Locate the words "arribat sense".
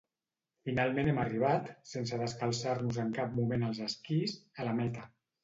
1.23-2.19